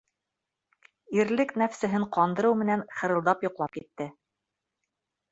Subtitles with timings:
[1.17, 4.09] Ирлек нәфсеһен ҡандырыу менән хырылдап йоҡлап китте.